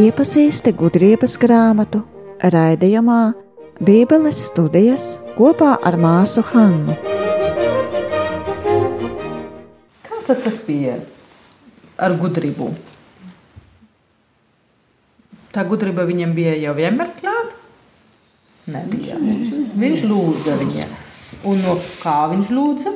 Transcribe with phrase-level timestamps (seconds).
[0.00, 2.02] Iepazīsti gudrības grāmatu
[2.44, 3.32] raidījumā
[3.80, 5.06] Bībeles studijas
[5.38, 6.98] kopā ar māsu Hannu.
[10.04, 11.00] Kā tad tas bija
[11.96, 12.74] ar gudrību?
[15.56, 17.56] Tā gudrība viņam bija jau vienmēr klāta?
[18.68, 19.16] Nebija.
[19.80, 20.99] Viņš lūdza viņiem.
[21.48, 22.92] Un no kā viņš lūdza?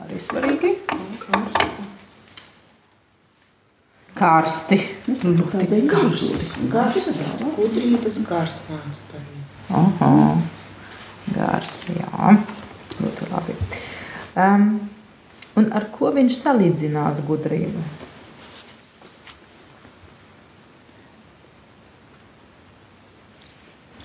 [0.00, 0.70] Arī svarīgi.
[4.20, 4.78] Karsti.
[5.08, 6.48] Ļoti karsti.
[6.72, 7.06] Gars,
[7.56, 9.44] gudrības gars nāca par viņu.
[9.80, 10.10] Aha.
[11.36, 12.34] Gars, jā.
[13.00, 13.56] Ļoti labi.
[14.40, 14.66] Um,
[15.60, 17.84] un ar ko viņš salīdzinās gudrību?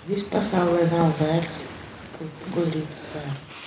[0.06, 1.64] Viss pasaulē nav vērts
[2.54, 3.64] gudrības vērts.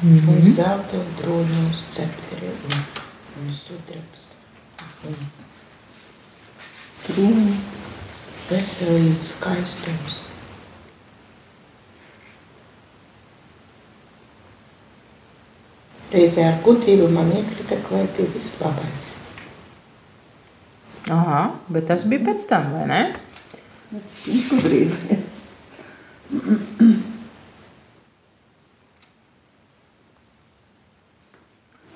[0.00, 0.28] Mm -hmm.
[0.28, 2.82] Un zelta un troņos cepteri un,
[3.40, 4.32] un sudrabs.
[5.08, 5.16] Un
[7.06, 7.56] trūni,
[8.50, 10.24] veselības, skaistums.
[16.12, 19.12] Reizē ar gudrību man iekrita klēpī viss labais.
[21.10, 23.02] Aha, bet tas bija pēc tam, vai ne?
[23.88, 25.18] Tas ir gudrība.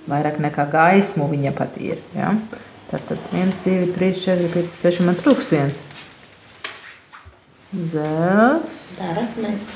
[0.09, 2.01] Vairāk nekā gaismu viņa pat ir.
[2.17, 2.33] Ja?
[2.91, 5.83] Tas tad 1, 2, 3, 4, 5, 6, man trūkst viens.
[7.73, 8.73] Zelts.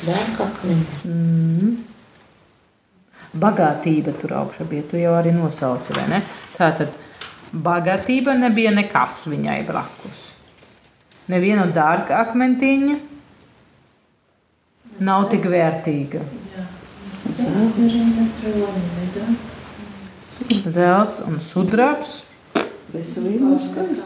[0.05, 0.87] Dārgakmeņi.
[1.09, 1.75] Mm.
[3.41, 4.85] Bagātība tur augšā bija.
[4.91, 6.23] Tu jau arī nosauci, vai ne?
[6.57, 6.97] Tā tad
[7.53, 10.36] bagātība nebija nekas viņai blakus.
[11.27, 12.97] Neviena dārga akmentiņa
[15.07, 16.23] nav tik vērtīga.
[20.71, 22.21] Zelts un sudrabs,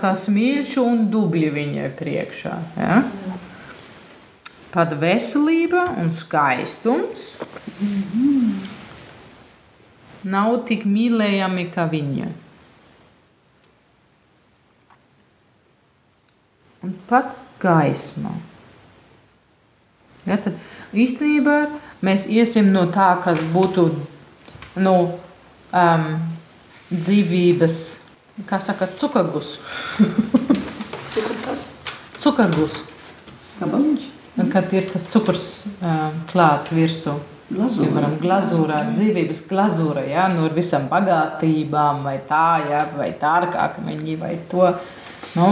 [0.01, 2.57] kā smilšu un dubļi viņai priekšā.
[2.81, 3.03] Ja?
[4.71, 7.33] Pat veselība un skaistums
[10.25, 12.31] nav tik mīlējami kā viņa.
[16.85, 18.33] Un pat gaisma.
[20.29, 20.57] Ja, tad
[20.97, 21.57] īstenībā
[22.05, 23.89] mēs iesim no tā, kas būtu
[24.81, 24.95] nu,
[25.73, 26.07] um,
[26.91, 27.81] dzīvības,
[28.49, 29.59] kā saka, cukagus.
[31.15, 31.67] Cukurkas.
[32.23, 32.81] Cukagus.
[33.61, 34.07] Gabaliņš.
[34.51, 35.47] Kad ir tas cukurs
[35.83, 37.19] um, klāts virsū.
[37.51, 44.69] Piemēram, glazūrā, dzīvības glazūra, ja, no visām bagātībām, vai tā, ja, vai dārgākmeņi, vai to.
[45.35, 45.49] Nu,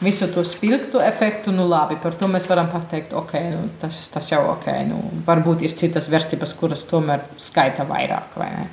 [0.00, 4.30] visu to spilgtu efektu, nu labi, par to mēs varam pateikt, ok, nu, tas, tas
[4.32, 8.68] jau ok, nu, varbūt ir citas vērtības, kuras tomēr skaita vairāk, vai ne?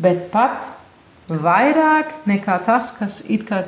[0.00, 0.72] Bet pat
[1.28, 3.62] vairāk nekā tas, kas it kā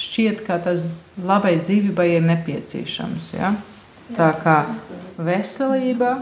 [0.00, 3.52] šķiet, ka tas labai dzīvībai ir nepieciešams, ja?
[4.16, 4.60] Tā kā
[5.18, 6.20] veselība,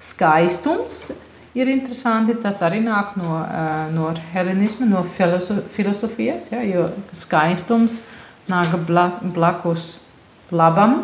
[0.00, 1.10] skaistums
[1.58, 2.36] ir interesanti.
[2.40, 8.02] Tas arī nāk no, eh, no helenisma, no filozofijas, ja, jo skaistums
[8.48, 10.00] nāk bla- blakus
[10.50, 11.02] labam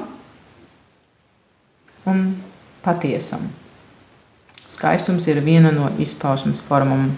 [2.07, 2.43] un
[2.85, 3.49] patiesam.
[4.69, 7.13] Skaistums ir viena no izpausmes formām,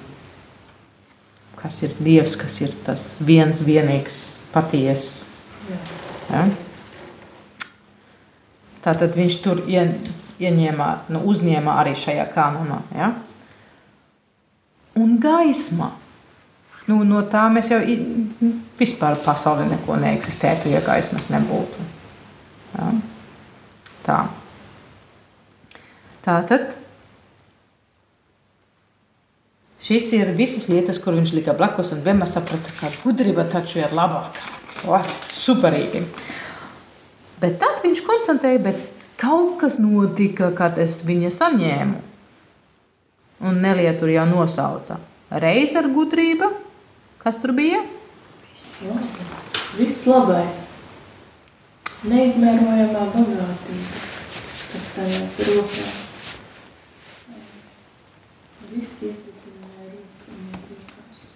[1.57, 5.25] kas ir Dievs, kas ir tas viens, vienīgs, patiess.
[6.31, 6.47] Ja?
[8.83, 12.83] Tātad viņš tur ieņēma, nu, uzņēma arī šajā kanonā.
[12.95, 13.13] Ja?
[14.97, 15.93] Un gaisma.
[16.87, 17.81] Nu, no tā mēs jau
[18.79, 21.87] vispār pasaulē neko neeksistētu, ja gaismas nebūtu.
[22.77, 22.91] Ja?
[24.07, 24.19] Tā.
[26.27, 26.75] Tātad
[29.87, 33.95] šīs ir visas lietas, kur viņš lika blakus un vienmēr saprata, ka gudrība taču ir
[33.95, 34.55] labākā.
[34.87, 34.99] O,
[35.35, 36.03] superīgi.
[37.41, 38.83] Bet tad viņš konstatēja, bet
[39.19, 42.03] kaut kas notika, kad es viņu saņēmu.
[43.47, 45.01] Un Nelija tur jau nosauca.
[45.43, 46.49] Reiz ar gudrību,
[47.27, 47.81] kas tur bija?
[49.75, 50.59] Viss labais,
[52.07, 54.03] neizmērojamā bagātība,
[54.71, 55.97] kas tajās rokās.
[58.71, 61.27] Viss ietekmē rīkums.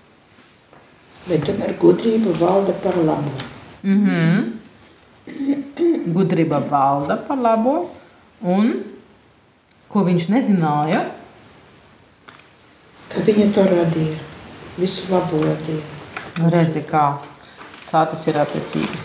[1.26, 3.34] Bet tomēr gudrība valda par labu.
[3.82, 4.34] Mm -hmm.
[6.14, 7.76] Gudrība valda par labo,
[8.42, 8.84] un
[9.88, 11.04] ko viņš nezināja,
[13.10, 14.29] Ka viņa to radīja.
[14.80, 15.82] Visu labo radīja.
[16.48, 17.18] redzi, kā,
[17.90, 19.02] kā tas ir attiecības.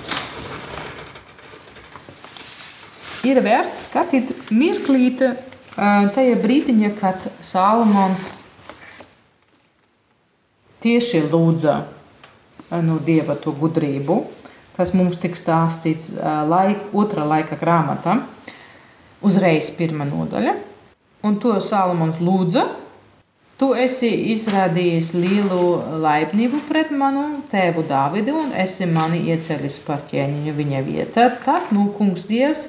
[3.27, 8.45] Ir vērts skatīt mirklīti uh, tajā brīdiņā, kad Salomons
[10.85, 11.75] tieši lūdza
[12.85, 14.21] no Dieva to gudrību,
[14.77, 16.13] kas mums tika stāstīts
[16.49, 18.21] laik, otrā laika grāmatā,
[19.25, 20.55] uzreiz pirmā nodaļa.
[21.25, 22.84] Un to Salomons lūdza.
[23.55, 25.59] Tu esi izrādījis lielu
[26.03, 31.29] laipnību pret manu tēvu Dāvidu, un esi mani iecelis par ķēniņu viņa vietā.
[31.45, 32.65] Tad, nu, kungs Dievs,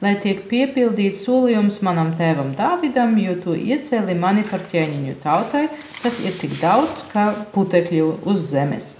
[0.00, 5.66] lai tiek piepildīts solījums manam tēvam Dāvidam, jo tu iecēli mani par ķēniņu tautai,
[6.00, 8.94] kas ir tik daudz kā putekļu uz zemes.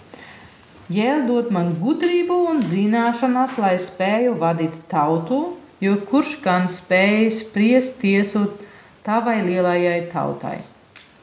[0.92, 5.40] Jēl dod man gudrību un zināšanas, lai spēju vadīt tautu,
[5.80, 8.44] jo kurš gan spēj spriest tiesu
[9.08, 10.58] tavai lielajai tautai.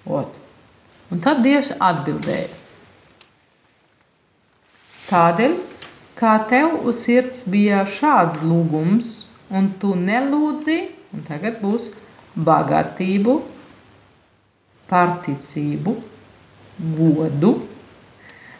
[0.05, 0.35] Ot.
[1.09, 2.49] Un tad Dievs atbildēja.
[5.09, 5.55] Tādēļ,
[6.19, 10.77] kā tev uz sirds bija šāds lūgums, un tu nelūdzi,
[11.15, 11.89] un tagad būs
[12.37, 13.39] bagātību,
[14.91, 15.95] pārticību,
[16.99, 17.53] godu,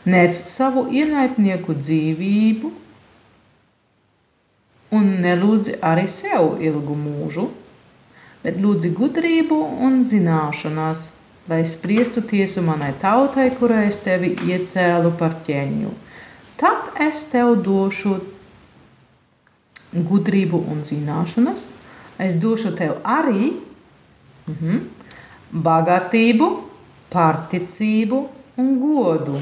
[0.10, 2.74] nec savu ienaidnieku dzīvību,
[4.98, 7.46] un nelūdzi arī sev ilgu mūžu,
[8.42, 11.10] bet lūdzi gudrību un zināšanās,
[11.50, 15.94] lai spriestu tiesu manai tautai, kurai es tevi iecēlu par ķēniņu.
[16.60, 18.20] Tad es tev došu
[19.94, 21.70] gudrību un zināšanas.
[22.20, 24.82] Es došu tev arī uh -huh,
[25.54, 26.50] bagātību,
[27.10, 29.42] pārticību un godu.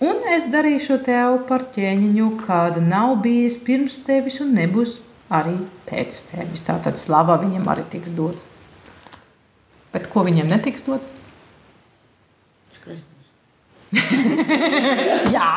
[0.00, 4.98] Un es darīšu tev par ķēniņu, kāda nav bijis pirms tevis un nebūs
[5.30, 5.56] arī
[5.86, 6.64] pēc tevis.
[6.66, 8.46] Tātad slava viņam arī tiks dots.
[9.94, 11.14] Bet ko viņam netiks dots?
[15.36, 15.50] Jā,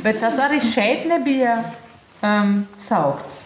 [0.00, 1.58] bet tas arī šeit nebija
[2.24, 3.44] um, saukts.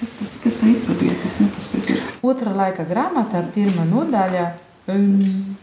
[0.00, 0.80] Kas tas, kas ir?
[1.28, 2.24] Es nepaspēju ierakstīt.
[2.26, 4.48] Otra laika grāmatā, pirmā nodaļa,
[4.90, 5.54] um,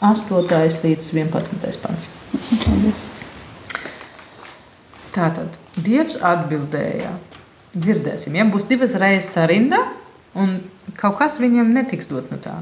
[0.00, 0.80] 8.
[0.84, 1.80] līdz 11.
[1.82, 2.08] pants.
[5.16, 7.12] Tātad Dievs atbildēja,
[7.76, 9.82] dzirdēsim, ja būs divas reizes tā rinda,
[10.36, 10.58] un
[10.94, 12.60] kaut kas viņam netiks dot no tā.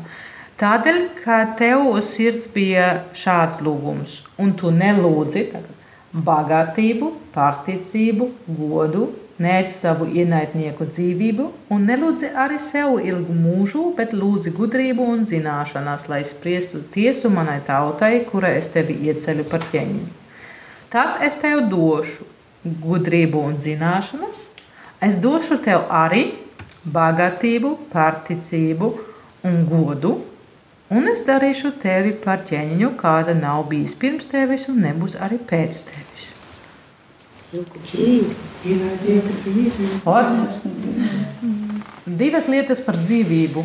[0.61, 5.49] Tādēļ, ka tev uz sirds bija šāds lūgums, un tu nelūdzi
[6.15, 9.09] bagātību, pārticību, godu,
[9.43, 16.07] nec savu ienaidnieku dzīvību, un nelūdzi arī sev ilgu mūžu, bet lūdzi gudrību un zināšanas,
[16.09, 20.07] lai spriestu tiesu manai tautai, kurai es tevi ieceļu par ķēniņu.
[20.95, 22.29] Tad es tev došu
[22.63, 24.47] gudrību un zināšanas,
[25.03, 26.29] es došu tev arī
[26.85, 28.91] bagātību, pārticību
[29.49, 30.15] un godu,
[30.95, 35.85] un es darīšu tevi par ķēniņu, kāda nav bijis pirms tevis un nebūs arī pēc
[35.89, 36.33] tevis.
[40.11, 40.59] Ot,
[42.05, 43.65] divas lietas par dzīvību.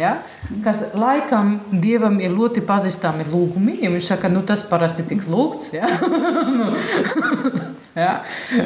[0.00, 0.16] Ja?
[0.64, 5.74] Kas laikam dievam ir ļoti pazīstami lūgumi, ja viņš saka, nu tas parasti tiks lūgts.
[5.76, 5.90] Ja?
[8.00, 8.10] ja?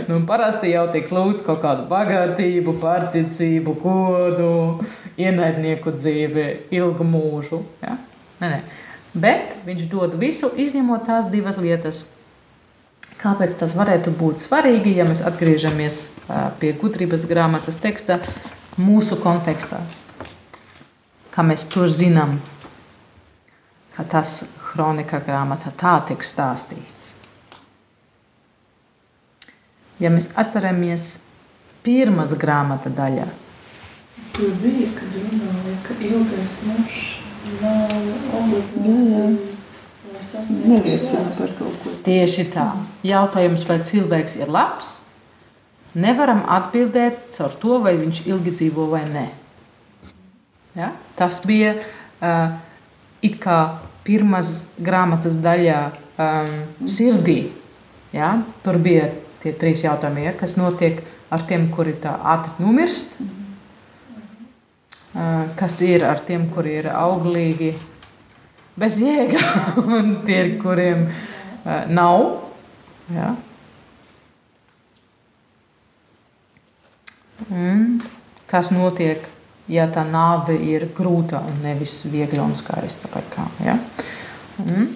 [0.08, 4.54] nu, parasti jau tiks lūgts kaut kādu bagātību, pārticību, godu,
[5.20, 7.62] ienaidnieku dzīvi, ilgu mūžu.
[7.84, 7.98] Ja?
[8.40, 8.60] Nē, nē.
[9.14, 12.02] Bet viņš dod visu, izņemot tās divas lietas.
[13.20, 16.00] Kāpēc tas varētu būt svarīgi, ja mēs atgriežamies
[16.60, 18.18] pie gudrības grāmatas teksta
[18.76, 19.78] mūsu kontekstā?
[21.32, 22.40] Kā mēs to zinām,
[23.94, 27.03] ka tas kronika grāmatā tā tiek stāstīts.
[30.02, 31.18] Ja mēs atceramies
[31.86, 33.28] pirmās grāmata daļā,
[34.34, 37.02] Tur bija, kad runāja, ka ilgais mūžs
[37.60, 37.92] nav
[38.34, 39.52] obligāti.
[42.02, 42.64] Tieši tā,
[43.06, 44.90] jautājums, vai cilvēks ir labs,
[45.94, 49.24] nevaram atbildēt caur to, vai viņš ilgi dzīvo vai nē.
[50.80, 50.90] Ja?
[51.14, 52.58] Tas bija uh,
[53.22, 53.58] it kā
[54.02, 55.80] pirmās grāmatas daļā
[56.18, 56.56] um,
[56.90, 57.52] sirdī.
[58.10, 58.34] Ja?
[58.66, 59.12] Tur bija
[59.44, 60.34] tie trīs jautājumi, ja?
[60.40, 63.28] kas notiek ar tiem, kuri tā ātri nomirst, uh,
[65.60, 67.74] kas ir ar tiem, kuri ir auglīgi,
[68.80, 69.40] bez jēga,
[69.98, 71.06] un tie, kuriem
[71.94, 72.24] nav.
[73.14, 73.34] Ja?
[77.50, 78.02] Un
[78.50, 79.24] kas notiek,
[79.68, 83.08] ja tā nāve ir grūta un nevis viegla un skaista?
[83.32, 83.78] Kā, ja?
[84.64, 84.90] un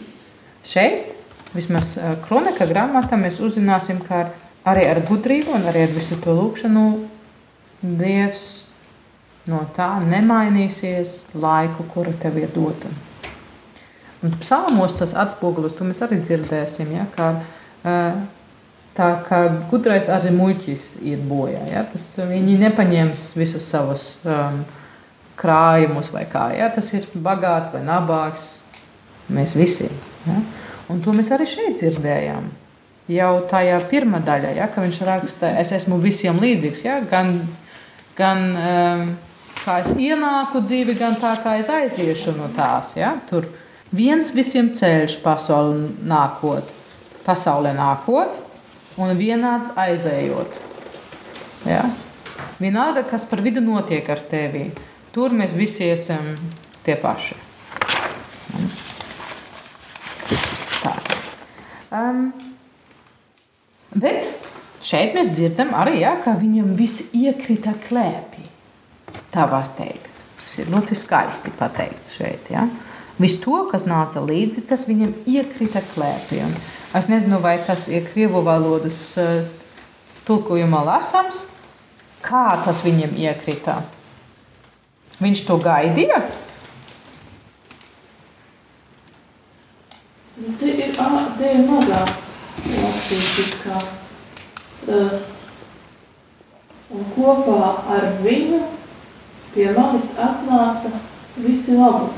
[0.66, 1.17] šeit,
[1.58, 4.32] vismaz eh, kronika grāmatā, mēs uzzināsim, ka ar-
[4.72, 6.86] arī ar gudrību un arī ar visu to lūkšanu
[7.82, 8.46] Dievs
[9.48, 12.90] no tā nemainīsies laiku, kura tev ir dota.
[14.18, 17.28] Un psalmos tas atspoguļos, to mēs arī dzirdēsim, ja, ka
[17.86, 18.18] eh,
[18.98, 21.62] tā kā gudrais arī muļķis ir bojā.
[21.70, 24.64] Ja, tas, viņi nepaņems visus savus um,
[25.38, 26.48] krājumus vai kā.
[26.58, 26.66] Ja?
[26.74, 28.56] Tas ir bagāts vai nabāgs.
[29.30, 29.86] Mēs visi.
[30.26, 30.40] Ja?
[30.88, 32.48] Un to mēs arī šeit dzirdējām.
[33.12, 36.84] Jau tajā pirmā daļā, ja, ka viņš raksta, es esmu visiem līdzīgs.
[36.84, 36.98] Ja?
[37.08, 37.38] Gan,
[38.16, 39.06] gan um,
[39.62, 42.92] kā es ienāku dzīvi, gan tā kā es aiziešu no tās.
[42.96, 43.14] Ja?
[43.30, 43.48] Tur
[43.92, 46.68] viens visiem ceļš pasaulē nākot,
[47.24, 48.36] pasaulē nākot
[49.00, 50.60] un vienāds aizējot.
[51.68, 51.86] Ja?
[52.60, 54.68] Vienalga, kas par vidu notiek ar tevi,
[55.14, 56.34] tur mēs visi esam
[56.84, 57.47] tie paši.
[61.88, 62.32] Um,
[63.96, 64.28] bet
[64.84, 68.44] šeit mēs dzirdam arī, ja, ka viņam viss iekrita klēpī.
[69.32, 70.12] Tā var teikt.
[70.42, 72.50] Tas ir ļoti skaisti pateikts šeit.
[72.52, 72.66] Ja.
[73.18, 76.42] Viss to, kas nāca līdzi, tas viņam iekrita klēpī.
[76.46, 76.54] Un
[76.96, 79.48] es nezinu, vai tas ir krievu valodas uh,
[80.28, 81.46] tulkojumā lasams,
[82.24, 83.80] kā tas viņam iekrita.
[85.18, 86.20] Viņš to gaidīja.
[90.38, 90.70] Nu, te
[91.46, 92.10] ir mazāk
[92.66, 93.78] lasīts, kā
[94.88, 95.18] uh,
[96.90, 97.60] un kopā
[97.96, 98.62] ar viņu
[99.54, 100.92] pie manis atnāca
[101.36, 102.10] visi labi.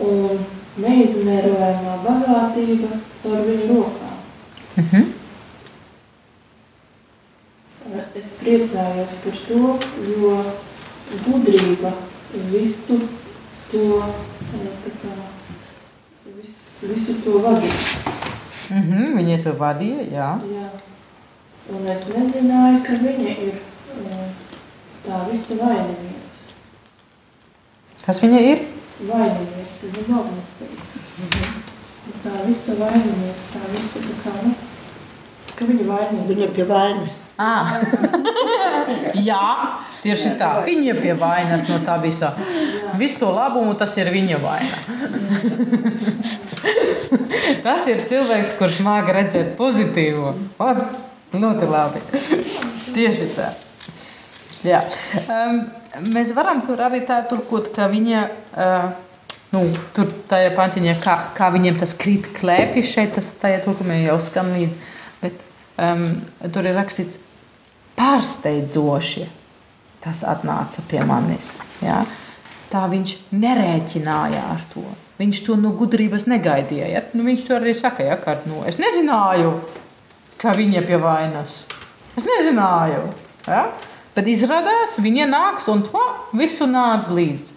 [0.00, 0.44] Un
[0.80, 4.14] neizmērojamā bagātība caur viņu rokām.
[4.78, 5.08] Uh -huh.
[8.14, 10.44] Es priecājos par to, jo
[11.24, 11.92] gudrība
[12.52, 13.00] visu
[13.70, 14.02] to
[14.84, 15.14] tā kā,
[16.82, 17.72] visu to vadīja.
[18.70, 20.30] Mm -hmm, viņa to vadīja, jā.
[20.54, 20.68] jā.
[21.70, 23.54] Un es nezināju, ka viņa ir
[25.06, 26.38] tā visa vaininieks.
[28.06, 28.64] Kas viņa ir?
[29.00, 30.80] Vaininieks, viņa novnacīja.
[31.18, 31.60] Mm -hmm.
[32.24, 34.54] Tā visa vaininieks, tā visa tā kā, nu,
[35.60, 36.26] ka viņa vainīga.
[36.30, 37.16] Viņa pie vainas.
[37.40, 37.72] Ah.
[39.30, 39.44] jā,
[40.04, 40.50] tieši tā.
[40.66, 42.32] Viņa pie vainas no tā visa.
[43.00, 44.76] Visu to labumu tas ir viņa vaina.
[47.64, 50.32] Tas ir cilvēks, kurš māca redzēt pozitīvo.
[50.62, 50.78] Or,
[51.34, 52.00] ļoti labi.
[52.96, 53.50] Tieši tā.
[54.64, 54.84] Jā.
[55.26, 55.62] Um,
[56.12, 58.26] mēs varam tur arī tā turkot, ka viņa.
[58.54, 58.90] Uh,
[59.50, 64.14] Nu, tur tajā pantiņā, kā, kā viņiem tas krīt klēpī, šeit tas tajā turkumā jau
[64.22, 64.78] skan līdzi.
[65.80, 66.06] Um,
[66.52, 67.20] tur ir rakstīts
[67.96, 69.26] pārsteidzoši.
[70.00, 71.54] Tas atnāca pie manis.
[71.84, 72.02] Ja?
[72.70, 74.84] Tā viņš nerēķināja ar to.
[75.20, 76.88] Viņš to no gudrības negaidīja.
[76.88, 77.04] Ja?
[77.12, 79.54] Nu, viņš to arī saka, ja, ka nu, es nezināju,
[80.40, 81.62] ka viņa pie vainas.
[82.16, 83.06] Es nezināju.
[83.48, 83.66] Ja?
[84.16, 86.04] Bet izrādās, viņa nāks un to
[86.36, 87.56] visu nāca līdzi.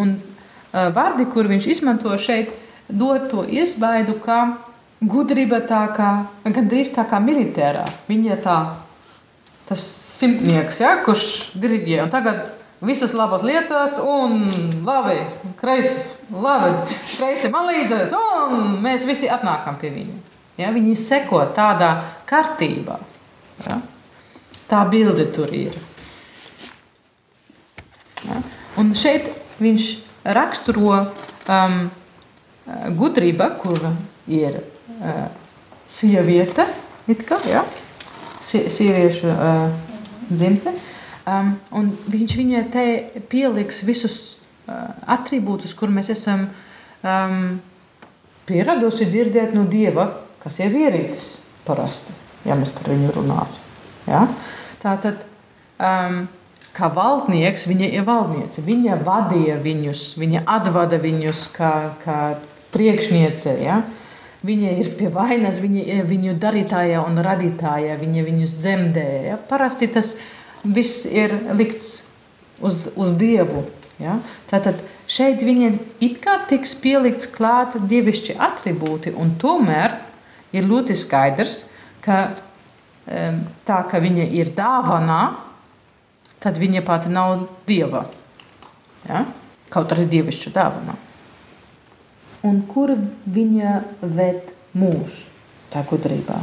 [0.00, 2.54] Un uh, vārdi, kur viņš izmanto šeit,
[2.88, 4.40] dod to iespaidu, ka
[5.00, 6.10] gudrība tā kā
[6.44, 7.84] gandrīz tā kā militārā.
[8.08, 8.56] Viņa tā,
[9.68, 9.84] tas
[10.20, 12.08] simtnieks, ja, kurš diriģē.
[12.12, 12.42] Tagad
[12.84, 14.48] visas labas lietas, un
[14.84, 15.20] labi,
[15.60, 16.00] kreisi,
[16.32, 20.18] labi, kreisi man līdzēs, un mēs visi atnākam pie viņa.
[20.60, 21.94] Ja, viņi seko tādā
[22.28, 22.98] kārtībā.
[23.64, 23.78] Ja.
[24.68, 25.78] Tā bilde tur ir.
[28.26, 28.42] Ja.
[28.80, 29.30] Un šeit
[29.60, 29.86] viņš
[30.36, 31.78] raksturo um,
[32.96, 33.80] gudrība, kur
[34.28, 34.60] ir
[35.00, 35.26] uh,
[35.90, 36.68] sieviete,
[37.26, 37.64] kā, ja?
[38.40, 39.72] sieviešu uh,
[40.30, 40.70] dzimte.
[40.70, 40.86] Uh,
[41.28, 42.84] Um, un viņš viņai te
[43.28, 44.16] pieliks visus
[44.66, 46.46] uh, attribūtus, kur mēs esam
[47.04, 47.60] um,
[48.48, 50.06] pieraduši dzirdēt no Dieva,
[50.40, 51.34] kas ir vierītis
[51.66, 52.14] parasti,
[52.48, 53.66] ja mēs par viņu runāsim.
[54.08, 54.24] Ja?
[54.80, 55.26] Tātad,
[55.76, 56.24] um,
[56.74, 58.64] kā valdnieks, viņa ir valdniece.
[58.64, 62.20] Viņa vadīja viņus, viņa atvada viņus kā, kā
[62.72, 63.58] priekšniece.
[63.60, 63.82] Ja?
[64.46, 69.24] Viņa ir pie vainas, viņa ir viņu darītāja un radītāja, viņa viņus dzemdēja.
[69.28, 69.36] Ja?
[69.50, 70.14] Parasti tas
[70.64, 71.90] viss ir likts
[72.60, 73.66] uz, uz dievu.
[74.00, 74.16] Ja?
[74.48, 74.80] Tātad
[75.10, 79.98] šeit viņiem it kā tiks pielikts klāt dievišķi attribūti, un tomēr
[80.56, 81.66] ir ļoti skaidrs,
[82.00, 82.22] ka
[83.68, 85.20] tā, ka viņa ir dāvanā,
[86.40, 88.06] tad viņa pati nav dieva.
[89.04, 89.26] Ja?
[89.70, 90.96] Kaut arī dievišķa dāvanā.
[92.46, 92.94] Un kur
[93.34, 93.72] viņa
[94.16, 95.18] ved mūs
[95.72, 96.38] tā gudrībā?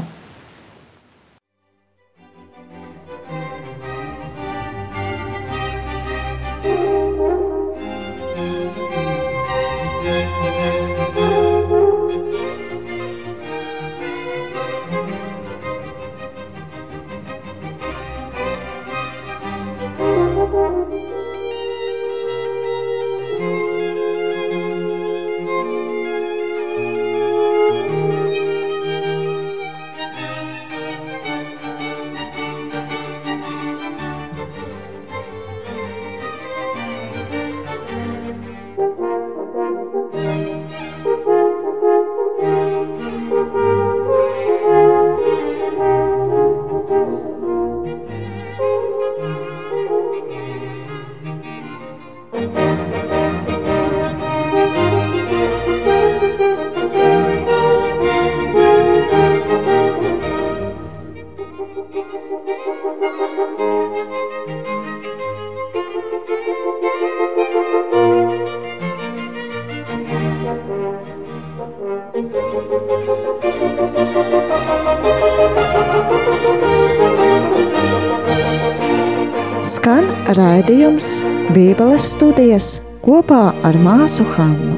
[80.98, 82.68] Raidījums Bībeles studijas
[83.04, 84.78] kopā ar māsu Hannu.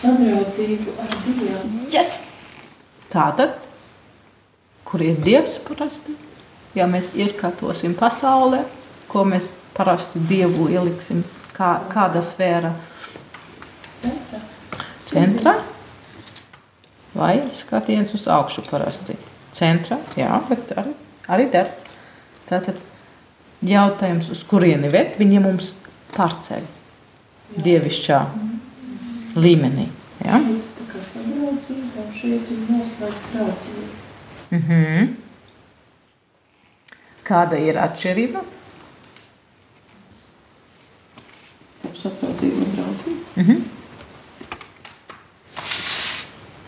[0.00, 1.86] Sadraudzību ar Dievu.
[1.92, 2.38] Yes!
[3.10, 3.54] Tātad,
[4.84, 6.16] kur ir Dievs parasti?
[6.74, 8.64] Ja mēs iekārtosim pasaulē,
[9.08, 11.22] ko mēs parasti Dievu ieliksim,
[11.54, 12.74] kā, kāda sfēra
[14.02, 14.42] Centrā.
[15.06, 15.54] centrā?
[17.14, 19.16] Vai skatiens uz augšu parasti?
[19.52, 20.94] Centrā, jā, bet arī,
[21.28, 21.74] arī der.
[22.48, 22.89] Tātad
[23.66, 25.74] jautājums, uz kurieni ved, viņi mums
[26.16, 26.66] pārceļ
[27.60, 28.20] dievišķā
[29.36, 29.88] līmenī.
[30.24, 30.40] Ja?
[33.30, 33.88] Draudzība.
[34.50, 35.12] Mhm.
[37.26, 38.40] Kāda ir atšķirība?
[42.00, 43.20] Saprātīgi un draudzīgi.
[43.36, 43.60] Mhm.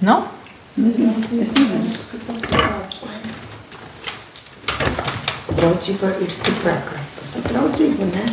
[0.03, 0.17] No?
[0.73, 1.83] Es nezinu, es nezinu.
[2.11, 3.03] Ka tas ir tāds,
[5.59, 6.33] Draudzība ir
[7.39, 8.25] ir draudzība, ne?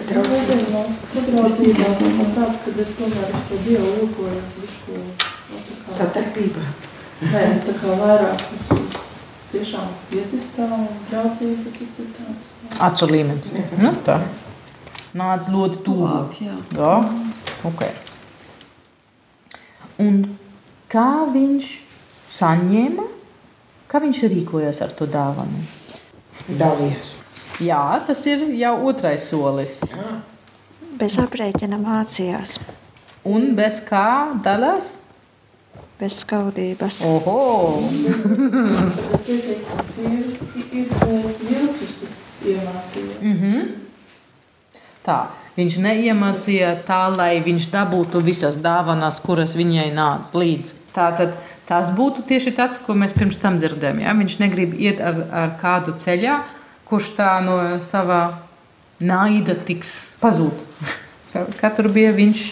[0.00, 5.62] Nezinu, man sadraudzībā tas ir tāds, ka es tomēr uz to Dievu lūkoju, višku, nu,
[5.66, 6.62] tā kā, Sadarbība.
[7.32, 8.44] nē, tā kā vairāk
[9.50, 12.52] tiešām pietistā un draudzība, tas ir tāds.
[12.62, 13.52] nu, Acu līmenis.
[13.82, 14.20] Nu, tā.
[15.14, 16.06] Nāc ļoti tuvu.
[16.06, 16.56] Tuvāk, jā.
[16.78, 16.94] Jā,
[17.66, 17.82] ok.
[20.00, 20.22] Un
[20.88, 21.74] kā viņš
[22.38, 23.10] saņēma,
[23.90, 25.66] kā viņš rīkojas ar to dāvanu?
[26.48, 27.16] Dalījās.
[27.60, 29.80] Jā, tas ir jau otrais solis.
[29.84, 30.20] Jā.
[31.00, 32.58] Bez aprēķina mācījās,
[33.24, 34.94] Un bez kā dalās?
[36.00, 37.02] bez skaudības.
[37.04, 37.80] Oho!
[43.20, 43.68] Mm -hmm.
[45.04, 45.18] Tā,
[45.56, 50.74] viņš neiemācīja tā, lai viņš dabūtu visas dāvanas, kuras viņai nāca līdzi.
[50.94, 51.36] Tātad
[51.68, 54.00] tas būtu tieši tas, ko mēs pirms tam dzirdējām.
[54.02, 54.14] Ja?
[54.18, 56.40] Viņš negrib iet ar, ar kādu ceļā,
[56.90, 58.22] kurš tā no sava
[59.00, 60.64] naida tiks pazūd.
[61.60, 62.48] Kā tur bija viņš?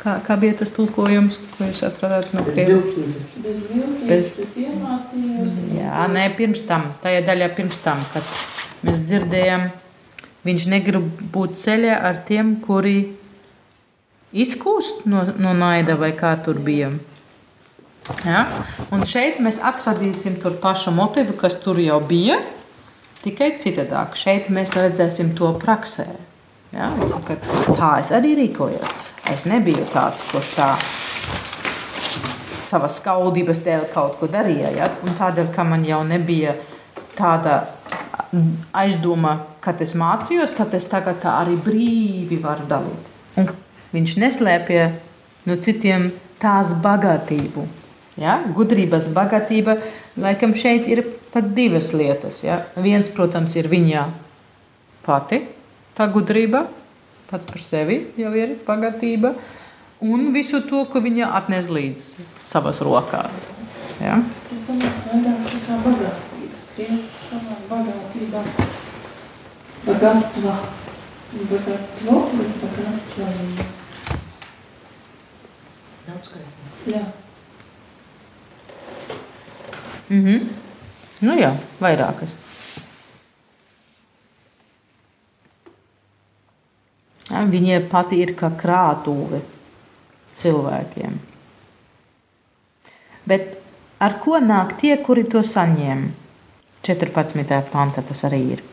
[0.00, 3.32] Kā, kā bija tas tulkojums, ko jūs atradāt no Bez Krievijas?
[3.44, 5.58] Bez viltības Bez- es iemācījos.
[5.76, 8.24] Jā, nē, pirms tam, tajā daļā pirms tam, kad
[8.80, 9.66] mēs dzirdējām,
[10.48, 12.94] viņš negrib būt ceļā ar tiem, kuri
[14.32, 16.94] izkūst no, no naida vai kā tur bija.
[18.24, 18.46] Ja?
[18.90, 22.40] Un šeit mēs atradīsim to pašu motīvu, kas tur jau bija,
[23.24, 24.16] tikai citādāk.
[24.18, 26.08] Šeit mēs redzēsim to praksē.
[26.74, 26.90] Ja?
[26.96, 27.38] Es saku,
[27.76, 28.96] Tā es arī rīkojos.
[29.30, 30.70] Es nebiju tāds, kurš tā
[32.66, 34.72] savas skaudības dēļ kaut ko darīja.
[34.76, 34.90] Ja?
[35.04, 36.56] Un tādēļ, ka man jau nebija
[37.18, 37.62] tāda
[38.76, 43.08] aizdoma, kad es mācījos, tad es tagad tā arī brīvi varu dalīt.
[43.40, 43.50] Un
[43.94, 44.86] viņš neslēpja
[45.50, 46.10] no citiem
[46.42, 47.66] tās bagātību.
[48.18, 48.40] Ja?
[48.56, 49.76] Gudrības bagātība,
[50.18, 52.42] laikam, šeit ir pat divas lietas.
[52.46, 52.64] Ja?
[52.80, 54.08] Viens, protams, ir viņa
[55.06, 55.44] pati,
[55.98, 56.66] tā gudrība,
[57.30, 59.34] pats par sevi jau ir bagātība,
[60.02, 62.06] un visu to, ko viņa atnes līdz
[62.48, 63.36] savas rokās.
[64.00, 64.18] Ja?
[64.48, 66.68] Tas sanāk vairāk kā bagātības.
[66.74, 67.18] Kristus.
[69.84, 70.54] Bagātstva.
[71.50, 73.66] Bagātstvo, bet bagātstva viņa.
[76.08, 76.64] Daudzkārt.
[76.90, 77.04] Jā.
[80.10, 80.48] Mhm.
[81.20, 82.32] Nu jā, vairākas.
[87.30, 89.42] Ja, viņa pati ir kā krātuve
[90.40, 91.18] cilvēkiem.
[93.30, 93.60] Bet
[94.02, 96.08] ar ko nāk tie, kuri to saņem?
[96.82, 97.60] 14.
[97.70, 98.64] pantā tas arī ir.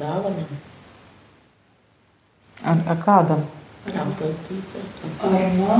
[0.00, 0.58] Dāvanam.
[2.64, 3.44] Ar, ar kādam?
[3.94, 4.06] Ar
[5.60, 5.76] mā,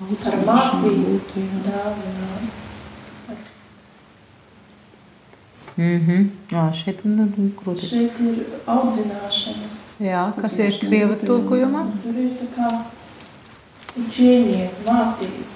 [0.00, 1.18] mm, ar mācību
[1.66, 2.48] dāvinām.
[5.78, 6.30] Mhm.
[6.50, 7.86] Jā, šeit ir grūti.
[7.86, 9.84] Šeit ir audzināšanas.
[10.02, 11.84] Jā, kas ir krieva tulkojumā?
[12.02, 12.72] Tur ir tā kā
[13.98, 15.46] učenie, mācība.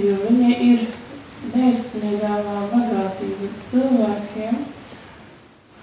[0.00, 0.82] Jo viņa ir
[1.50, 4.60] neizsniedzāmā bagātība cilvēkiem,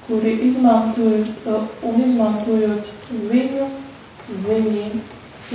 [0.08, 1.50] kuri izmantojot
[1.90, 3.68] un izmantojot viņu,
[4.28, 4.86] viņi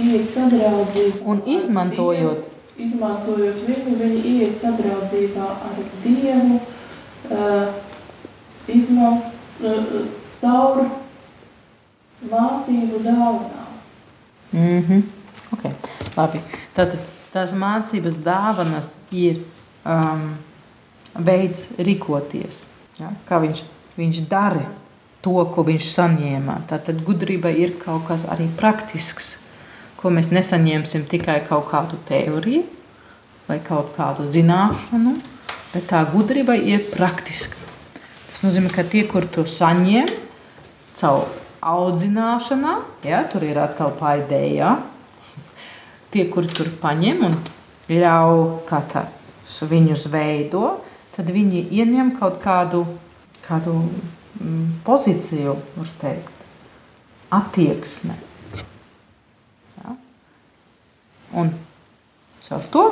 [0.02, 1.22] iet sadraudzību.
[1.28, 6.60] Un izmantojot, Dievu, izmantojot viņu, viņi iet sadraudzībā ar Dievu,
[7.30, 9.20] uh, izman,
[9.60, 9.96] uh,
[10.40, 10.84] caur
[12.30, 13.72] mācību dāvanām.
[14.52, 15.02] Mm -hmm.
[15.52, 15.72] okay.
[16.16, 16.40] Labi.
[16.76, 16.98] Tātad
[17.32, 19.40] tās mācības dāvanas ir
[19.84, 20.36] um,
[21.14, 22.64] veids rīkoties.
[22.98, 23.12] Ja?
[23.28, 23.62] Kā viņš,
[23.96, 24.66] viņš dara
[25.22, 26.58] to, ko viņš saņēma.
[26.70, 29.36] Tātad gudrība ir kaut kas arī praktisks,
[29.98, 32.64] ko mēs nesaņemsim tikai kaut kādu teoriju
[33.46, 35.16] vai kaut kādu zināšanu,
[35.72, 37.58] bet tā gudrība ir praktiska.
[38.32, 40.10] Tas nozīmē, ka tie, kur to saņem
[40.98, 41.28] caur
[41.62, 44.76] audzināšanā, ja, tur ir atkal paidēja,
[46.14, 47.36] tie, kur tur paņem un
[47.92, 50.80] ļauj, kā tas viņus veido,
[51.14, 52.86] tad viņi ieņem kaut kādu,
[53.44, 53.76] kādu
[54.86, 56.44] pozīciju, var teikt,
[57.32, 58.16] attieksme.
[59.82, 59.96] Ja?
[61.38, 61.54] Un
[62.42, 62.84] caur to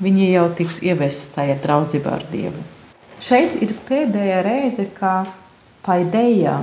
[0.00, 2.64] viņi jau tiks ievesti tajā draudzībā ar Dievu.
[3.20, 5.28] Šeit ir pēdējā reize, kad
[5.84, 6.56] paidējā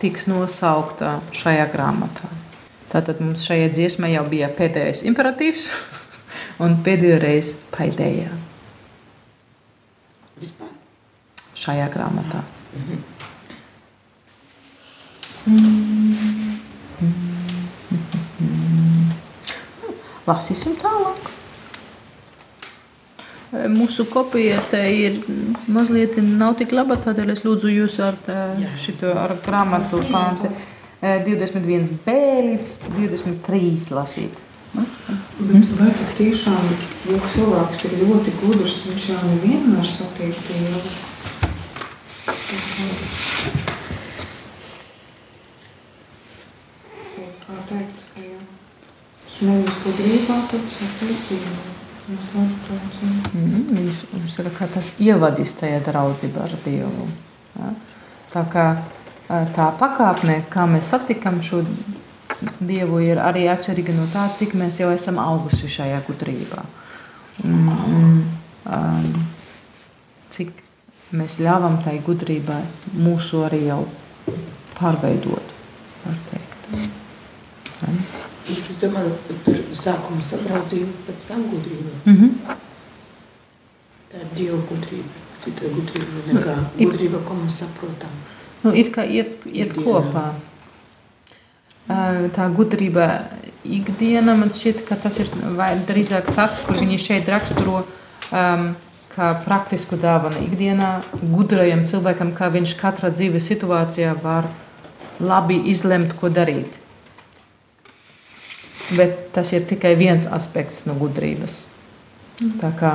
[0.00, 2.30] tiks nosaukta šajā grāmatā.
[2.90, 5.70] Tātad mums šajā dziesmā jau bija pēdējais imperatīvs
[6.64, 8.32] un pēdējā reize paidējā.
[10.40, 10.74] Vispār.
[11.60, 12.40] Šajā grāmatā.
[20.30, 21.28] Lasīsim tālāk.
[23.50, 25.16] Mūsu kopija te ir
[25.66, 28.18] mazliet nav tik laba, tādēļ es lūdzu jūs ar
[28.78, 30.52] šo ar grāmatu pānti
[31.02, 32.14] 21b
[32.46, 34.46] līdz 23 lasīt.
[34.70, 36.72] Bet vai tiešām,
[37.34, 41.09] cilvēks ir ļoti gudrs, viņš jau nevienmēr satiek Dievu?
[47.40, 48.40] Kā teikts, ka jau
[49.46, 51.70] nevis gudrībā, tad zināt.
[52.10, 57.06] Mm, viņš, viņš ka tas ievadīs tajā draudzībā ar Dievu.
[57.54, 57.70] Ja?
[58.34, 58.66] Tā kā
[59.54, 61.62] tā pakāpne, kā mēs satikam šo
[62.58, 66.64] Dievu, ir arī atšķirīga no tā, cik mēs jau esam auguši šajā gudrībā.
[67.46, 68.24] Un, un,
[68.66, 69.29] um,
[71.12, 72.62] mēs ļāvam tai gudrībai
[72.96, 73.84] mūsu arī jau
[74.78, 75.56] pārveidot?
[78.50, 81.90] Es domāju, ka tur sākuma sadraudzība, pēc tam gudrība.
[82.04, 82.56] Mm -hmm.
[84.10, 85.08] Tā ir Dieva gudrība.
[85.44, 88.10] Cita gudrība nekā it- gudrība, ko mēs saprotam.
[88.62, 89.84] Nu, it kā iet, iet Ikdienā.
[89.84, 90.34] kopā.
[92.36, 93.22] Tā gudrība
[93.64, 95.26] ikdienā man šķiet, ka tas ir
[95.88, 97.84] drīzāk tas, kur viņi šeit raksturo
[98.32, 98.76] um,
[99.10, 100.90] kā praktisku dāvanu ikdienā
[101.32, 104.48] gudrajam cilvēkam, kā viņš katrā dzīves situācijā var
[105.20, 106.78] labi izlemt, ko darīt.
[108.96, 111.64] Bet tas ir tikai viens aspekts no gudrības.
[112.60, 112.94] Tā kā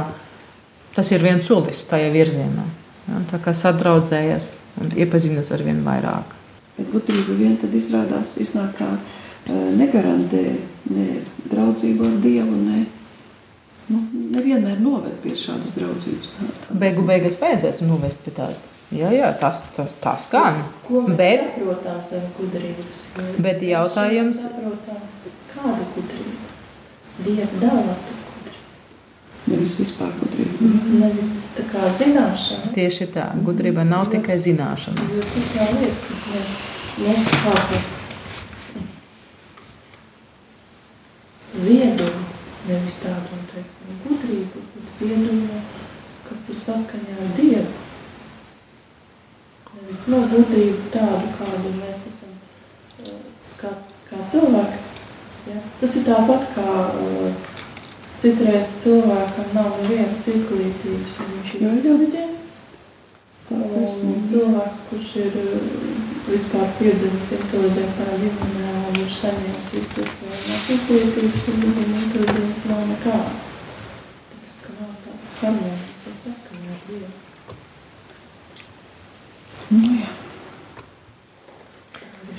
[0.96, 2.66] tas ir viens solis tajā virzienā.
[3.06, 4.48] Ja, tā kā sadraudzējas
[4.82, 6.34] un iepazinas ar vien vairāk.
[6.76, 10.44] Bet gudrība vien tad izrādās, iznāk kā eh, negarantē
[10.90, 11.06] ne
[11.52, 12.82] draudzību ar Dievu, ne,
[13.90, 14.02] nu,
[14.36, 16.32] nevienmēr noved pie šādas draudzības.
[16.38, 16.78] Tā, tā.
[16.82, 18.64] Beigu beigās vajadzētu novest pie tās.
[18.94, 20.60] Jā, jā tas, tas, tas gan.
[20.88, 21.56] Ko mēs Bet-?
[21.60, 21.74] Jo
[23.42, 24.44] Bet mēs jautājums-
[25.56, 26.54] kāda gudrība?
[27.26, 28.60] Dieva dāvāta gudrība.
[29.48, 30.70] Nevis vispār gudrība.
[31.00, 32.74] Nevis tā kā zināšana.
[32.76, 35.16] Tieši tā, gudrība nav tikai zināšanas.
[35.16, 36.50] Jo tik tā lieta, ka mēs
[37.00, 37.84] mūsu kāpu
[41.66, 42.24] viedumu,
[42.68, 43.40] nevis tādu,
[44.26, 45.62] gudrību, bet viedumu,
[46.26, 47.74] kas ir saskaņā ar Dievu.
[49.76, 52.34] Nevis no gudrību tādu, kādu mēs esam,
[53.06, 53.22] eh,
[53.62, 53.70] kā,
[54.10, 54.80] kā cilvēki.
[55.46, 55.62] Ja?
[55.80, 57.34] Tas ir tāpat kā uh,
[58.18, 62.56] citreiz cilvēkam nav nevienas izglītības, un viņš ir inteliģents.
[64.32, 65.68] Cilvēks, kurš ir uh,
[66.26, 73.44] vispār piedzimis inteliģentā ģimenē un ir saņēmis visas iespējamās izglītības, un viņam inteliģents nav nekāds.
[74.32, 75.25] Tāpēc, ka nav tās harmonijas un saskaņā ar Dievu.
[79.72, 80.12] Nu, jā.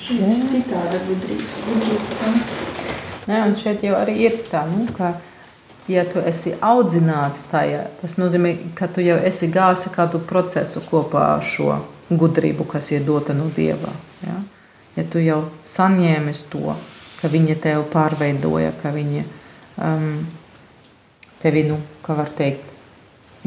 [0.06, 1.64] Šī ir citāda gudrība.
[1.66, 2.32] Gudrība
[3.26, 5.16] Ja, un šeit jau arī ir tā, nu, ka,
[5.90, 11.24] ja tu esi audzināts tajā, tas nozīmē, ka tu jau esi gājusi kādu procesu kopā
[11.32, 11.80] ar šo
[12.10, 13.90] gudrību, kas ir dota no Dieva.
[14.22, 14.36] Ja,
[14.94, 16.76] ja tu jau saņēmis to,
[17.18, 20.06] ka viņa tev pārveidoja, ka viņa um,
[21.42, 22.65] tevi, nu, kā var teikt,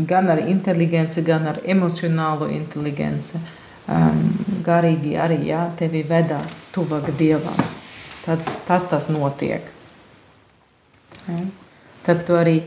[0.07, 3.39] gan ar inteligenci, gan ar emocionālu inteligenci,
[3.87, 4.23] um,
[4.65, 6.41] garīgi arī ja, tevi veda
[6.75, 7.59] tuvāk Dievam.
[8.25, 9.75] Tad, tad tas notiek.
[11.29, 11.39] Ja.
[12.05, 12.61] tad tu arī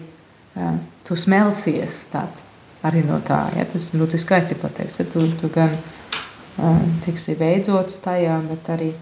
[0.54, 2.42] uh, tu smelcies tad,
[2.86, 3.44] arī no tā.
[3.56, 3.66] Ja?
[3.70, 5.00] Tas ļoti skaisti pateikts.
[5.00, 5.06] Ja?
[5.10, 8.92] Tu, tu gan uh, tiksi veidots tajā, bet arī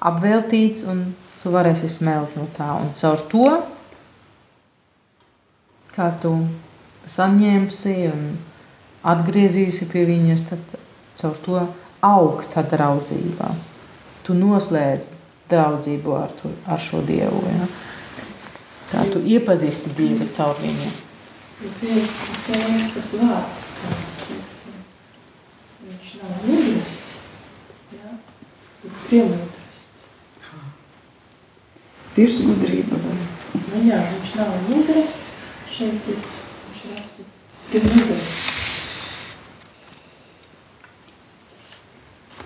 [0.00, 1.10] apveltīts un
[1.42, 2.70] tu varēsi smelt no tā.
[2.80, 3.46] Un caur to,
[5.94, 6.34] kā tu
[7.10, 8.24] saņemsi un
[9.06, 10.74] atgriezīsi pie viņas, tad
[11.20, 11.62] caur to
[12.06, 13.50] aug tā draudzībā.
[14.24, 15.12] Tu noslēdz
[15.50, 17.40] draudzību ar, tu, ar šo Dievu.
[17.48, 17.68] Ja?
[18.92, 20.90] Tā tu iepazīsti Dievu caur viņu.
[21.80, 22.12] Viens,
[22.48, 24.78] viens tas vārds, kā, teiksim,
[25.84, 26.94] viņš nav mudrs,
[27.92, 28.14] ja?
[28.84, 29.58] bet priemudrs.
[32.16, 33.18] Virsgudrība vai
[33.70, 35.12] Nu jā, viņš nav mudrs,
[35.70, 36.22] šeit ir,
[37.70, 38.38] priemudrs.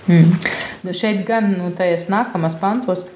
[0.07, 0.37] Mm.
[0.85, 3.07] Nu šeit gan nu, tajos nākamās pantos,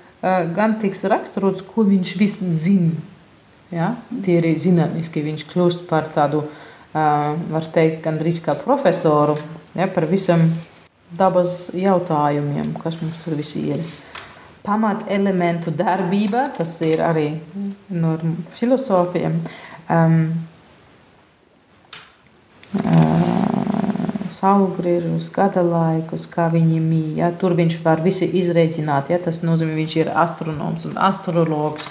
[0.56, 2.96] gan tiks raksturots, ko viņš viss zina.
[3.70, 3.92] Ja?
[4.24, 6.46] Tie ir zinātniski, viņš kļūst par tādu,
[6.94, 9.36] var teikt, gandrīz kā profesoru
[9.76, 9.86] ja?
[9.92, 10.48] par visam
[11.18, 13.84] dabas jautājumiem, kas mums tur visi ir.
[14.64, 17.30] Pamat elementu darbība, tas ir arī
[17.88, 18.16] no
[18.58, 19.38] filozofiem.
[19.88, 20.18] Um,
[24.38, 27.16] saulgriežus, gada laikus, kā viņi mīl.
[27.18, 27.30] Ja?
[27.34, 29.10] Tur viņš var visu izrēķināt.
[29.12, 29.20] Ja?
[29.22, 31.88] Tas nozīmē, viņš ir astronoms un astrologs.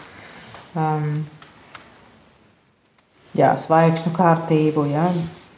[0.77, 1.25] Um,
[3.37, 5.09] jā, zvaigžņu kārtību, ja?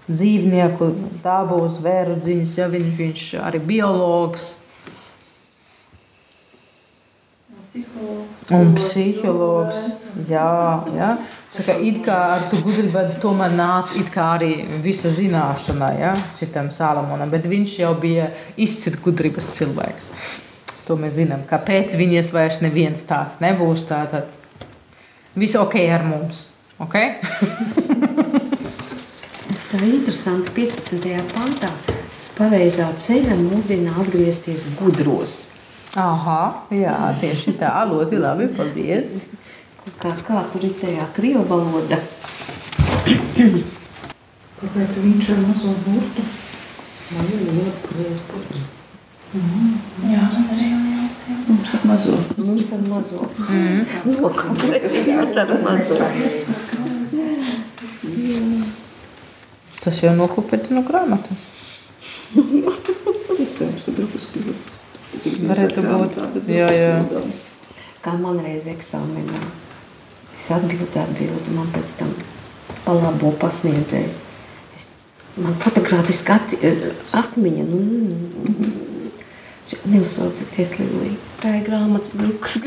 [0.10, 0.90] dzīvnieku,
[1.24, 2.72] dabu, zvēru dziņas, ja?
[2.72, 4.56] viņš, viņš arī biologs.
[7.86, 8.52] Psihologs.
[8.56, 9.84] Un psihologs.
[10.30, 10.50] Jā,
[10.96, 11.14] jā.
[11.50, 17.48] Saka, it kā ar to gudrību tomēr nāca arī visa zināšana ja, šitam Salamonam, bet
[17.50, 20.12] viņš jau bija izcils gudrības cilvēks.
[20.86, 21.42] To mēs zinām.
[21.50, 23.86] Kāpēc viņas vairs neviens tāds nebūs?
[23.90, 24.30] Tātad
[25.38, 26.50] viss ok ar mums.
[26.80, 27.18] Okay?
[29.70, 30.50] Tā ir interesanti.
[30.56, 31.04] 15.
[31.34, 35.49] pantā uz pareizā ceļa mudina atgriezties gudros.
[35.98, 37.72] Aha, jā, tieši tā.
[37.90, 38.46] Ļoti labi.
[38.54, 39.16] Paldies.
[39.98, 41.98] Kā, kā tur ir tajā krievu valoda?
[44.60, 46.26] Kāpēc viņš ar mazo burtu?
[47.10, 48.68] Man ir ļoti liels burts.
[49.34, 51.44] Jā, man arī jautājums.
[51.50, 52.18] mums ar mazo.
[52.38, 53.26] Mums ar mazo.
[53.48, 53.82] Mm.
[54.38, 55.98] Kāpēc jūs ar mazo?
[59.80, 61.50] Tas jau nokopēts no grāmatas.
[63.40, 64.79] Iespējams, ka drupiski var.
[65.50, 66.20] Varētu būt.
[66.52, 67.22] Jā, jā.
[68.04, 69.40] Kā man reiz eksāmenā.
[70.36, 72.14] Es atbildu, atbildu, man pēc tam
[72.86, 74.22] palabo pasniedzējs.
[74.78, 74.86] Es,
[75.36, 76.54] man fotogrāfiski at,
[77.24, 77.80] atmiņa, nu,
[79.90, 81.18] neuzsaucieties Lilija.
[81.44, 82.60] Tā ir grāmatas drukas.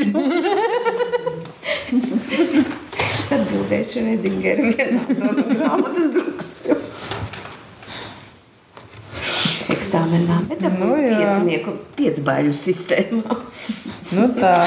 [1.97, 2.07] es,
[3.23, 6.53] es atbildēšu Redingeru vienā no grāmatas drukas.
[9.71, 13.37] Eksāmenā, bet tā Nu, piecinieku, piecbaļu sistēmā.
[14.11, 14.57] Nu, tā.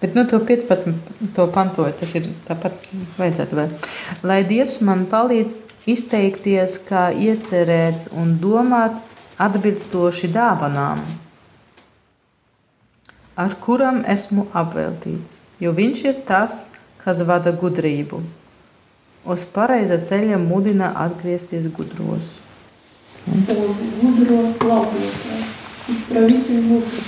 [0.00, 0.92] Bet nu, to 15.
[1.34, 2.84] To pantoju, tas ir tāpat
[3.16, 3.72] vajadzētu vēl.
[4.28, 8.98] Lai Dievs man palīdz izteikties, kā iecerēts un domāt
[9.40, 11.02] atbilstoši dāvanām,
[13.36, 15.40] ar kuram esmu apveltīts.
[15.60, 16.66] Jo viņš ir tas,
[17.00, 18.20] kas vada gudrību.
[19.26, 22.45] Uz pareiza ceļa mudina atgriezties gudros.
[23.26, 25.46] Gudro labotāju.
[25.90, 27.02] Izpravīti gudru.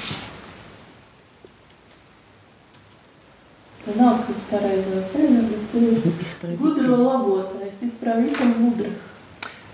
[3.84, 7.78] Tā nav kas pareizā ceļa, bet ir gudro labotājs.
[7.86, 8.90] Izpravīti gudra.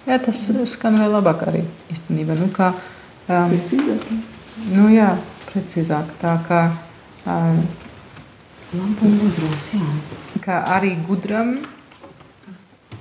[0.04, 2.36] Jā, tas skan vēl labāk arī īstenībā.
[2.36, 2.74] Nu, kā,
[3.28, 4.04] um, Precīzāk.
[4.68, 5.14] nu, jā,
[5.48, 6.12] precīzāk.
[6.20, 6.60] Tā kā,
[7.24, 7.64] um,
[8.74, 9.88] Labi un gudros, jā.
[10.42, 11.56] kā arī gudram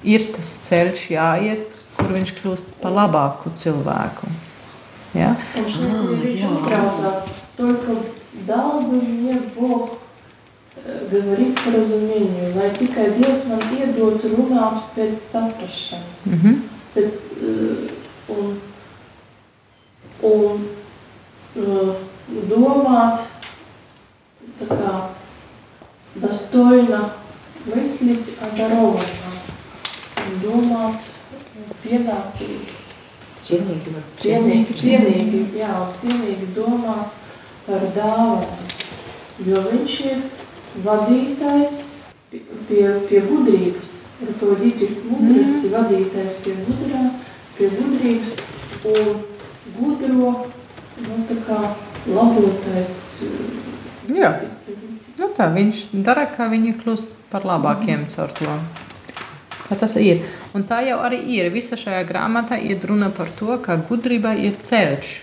[0.05, 4.30] ir tas ceļš jāiet, kur viņš kļūst par labāku cilvēku.
[5.16, 5.34] Ja?
[5.58, 7.34] Un šeit arī viņš uztraucās.
[7.58, 7.96] Только
[8.46, 9.98] дал бы мне Бог
[10.76, 16.24] э, говорить по разумению, lai tikai Dievs man iedot runāt pēc saprašanas.
[16.24, 16.56] Mm -hmm.
[16.94, 17.90] pēc, uh,
[18.28, 18.60] un,
[20.22, 20.68] un
[21.56, 21.94] uh,
[22.48, 23.26] domāt,
[24.60, 24.92] tā kā
[26.14, 27.10] достойно
[27.66, 29.02] мыслить оборонно,
[30.16, 31.11] un domāt
[31.83, 32.79] pienācīgi.
[33.43, 37.09] Cienīgi, cienīgi, cienīgi, jā, cienīgi domā
[37.65, 38.69] par dāvanu,
[39.43, 40.21] jo viņš ir
[40.85, 41.75] vadītājs
[42.31, 43.99] pie, pie gudrības.
[44.23, 45.73] Ar to dīķi ir gudristi, mm.
[45.73, 47.01] vadītājs pie gudrā,
[47.57, 48.37] pie gudrības
[48.93, 49.09] un
[49.75, 50.31] gudro,
[51.03, 51.59] nu tā kā
[52.07, 52.95] labotais.
[54.07, 54.31] Jā,
[55.19, 58.09] nu tā, viņš dara, kā viņi kļūst par labākiem mm.
[58.15, 58.57] caur to.
[59.69, 60.25] Tā tas ir.
[60.53, 61.49] Un tā jau arī ir.
[61.53, 65.15] Visa šajā grāmatā ir runa par to, ka gudrība ir ceļš.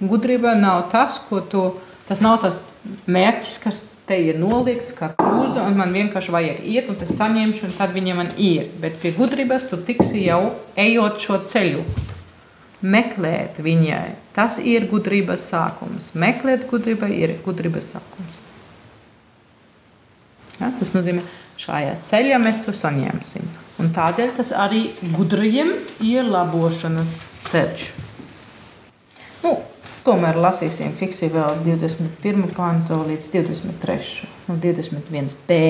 [0.00, 1.64] Gudrība nav tas, ko tu.
[2.08, 2.58] Tas nav tas
[3.06, 7.68] mērķis, kas te ir nolikts kā krūze, un man vienkārši vajag iet, un es saņemšu,
[7.68, 8.70] un tad viņa man ir.
[8.82, 11.84] Bet pie gudrības tu tiksi jau ejot šo ceļu.
[12.80, 14.16] Meklēt viņai.
[14.34, 16.14] Tas ir gudrības sākums.
[16.16, 18.40] Meklēt gudrībai ir gudrības sākums.
[20.60, 23.48] Ja, tas nozīmē, ka šajā ceļā mēs to saņemsim.
[23.80, 25.72] Un tādēļ tas arī gudriem
[26.04, 27.16] ir labošanas
[27.48, 27.86] ceļš.
[29.44, 29.54] Nu,
[30.04, 32.46] tomēr lasīsim fiksiju vēl 21.
[32.56, 34.28] pantu līdz 23.
[34.48, 35.60] Nu, 21b.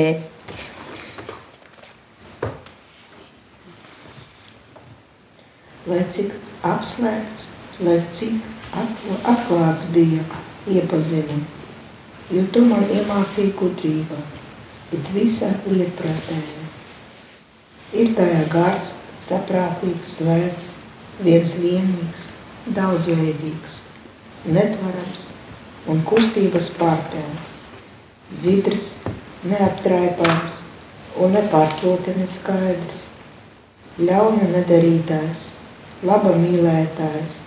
[5.90, 6.34] lai cik
[6.66, 7.48] apslēpts,
[7.86, 8.36] lai cik
[9.26, 10.22] atklāts bija
[10.70, 11.40] iepazini,
[12.30, 14.18] jo tu man iemācīji gudrību,
[14.90, 16.64] bet visā lietprātējā.
[18.00, 20.72] Ir tajā gars, saprātīgs, svēts,
[21.22, 22.30] viens vienīgs,
[22.76, 23.80] daudzveidīgs,
[24.46, 25.26] netvarams
[25.90, 27.56] un kustības pārpēns,
[28.38, 28.92] dzidrs,
[29.50, 30.64] neaptraipāms
[31.20, 33.08] un nepārproti neskaidrs,
[34.00, 35.44] ļauna nedarītājs,
[36.06, 37.42] laba mīlētājs,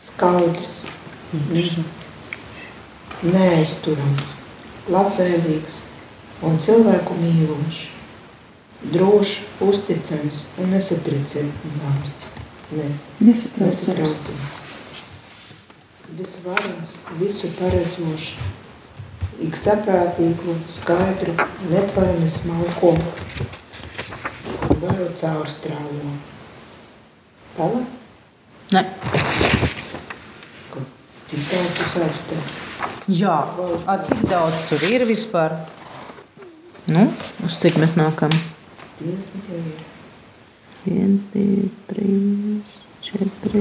[0.00, 0.80] skaudrs,
[3.26, 4.40] neaizturams,
[4.90, 5.82] labvēlīgs
[6.46, 7.80] un cilvēku mīlošs,
[8.92, 12.16] drošs, uzticams un nesatricams.
[12.70, 12.86] Ne,
[13.20, 14.56] Nesatraucams.
[16.16, 18.32] Visvarens, visu paredzošs,
[19.40, 21.34] ik saprātīgu, skaidru,
[21.70, 22.94] netvarni smalko,
[24.82, 26.16] varu caurstrālo.
[27.56, 27.96] Tālāk,
[28.70, 28.84] Ne.
[31.30, 32.42] tik daudz uz aiztev.
[33.10, 33.36] Jā,
[34.06, 35.56] cik daudz tur ir vispār?
[36.90, 37.04] Nu,
[37.46, 38.32] uz cik mēs nākam?
[38.98, 39.82] 50 jau ir.
[40.90, 42.72] 1, 2, 3,
[43.06, 43.60] 4.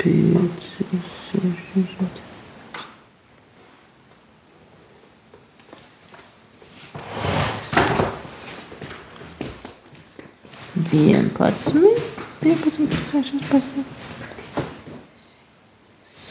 [0.00, 0.86] Pieci,
[1.26, 2.24] seši, septiņi.
[10.94, 12.96] Vienpadsmit, divpadsmit,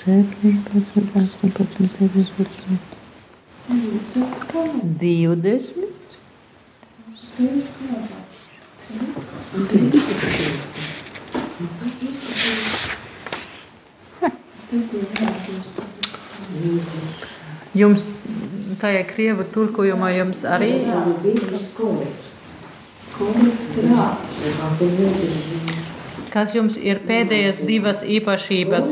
[0.06, 2.82] sešpadsmit, septiņpadsmit, astoņpadsmit, deviņpadsmit,
[5.02, 5.92] divdesmit.
[17.76, 18.06] Jums
[18.80, 20.72] tajā krievu turkojumā jums arī
[26.36, 28.90] Kas jums ir pēdējās divas īpašības?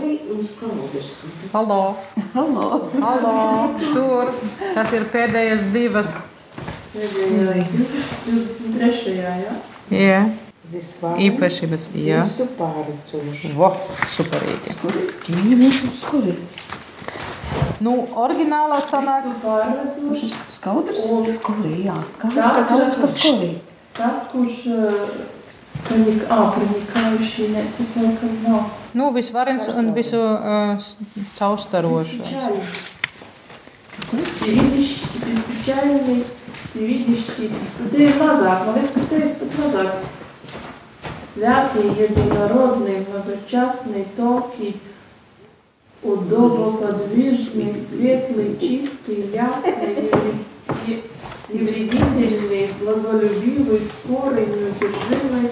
[1.53, 1.95] Halo!
[2.33, 2.89] Halo!
[3.01, 3.33] Halo!
[3.93, 4.31] Tur!
[4.73, 6.09] Kas ir pēdējās divas?
[6.93, 7.65] Pēdējā
[8.25, 9.13] 23.
[9.19, 9.53] jā.
[9.93, 10.17] Jā,
[11.27, 11.85] īpašības.
[11.93, 13.51] Jā, visu pārredzošu.
[13.59, 13.69] vo,
[14.15, 14.73] superīgi.
[15.29, 16.57] Viņa viņš ir skurīgs.
[17.85, 19.27] Nu, oriģinālā sanāk.
[20.57, 21.03] Skaudrs?
[21.37, 22.95] Skurī, jā, Tas skaudrs.
[22.95, 23.51] ir- par skurī.
[23.93, 24.57] tas, kurš
[25.83, 28.71] pronik, ā, pronikājuši, ne, tas laikam nav.
[28.94, 30.78] Nu, visvarens un visu uh,
[31.38, 32.28] caurstarošais.
[34.40, 36.24] Севидящий, беспечальный,
[36.70, 37.50] всевидящий.
[37.78, 39.94] Ну, Ты mazāk, man liekas, ka te ir pat mazāk.
[41.34, 44.80] Святый, единородный, многочастный, тонкий,
[46.02, 50.34] удобоподвижный, светлый, чистый, ясный, невре-
[50.86, 51.02] не-
[51.48, 55.50] невредительный, благолюбивый, скорый, неудержимый,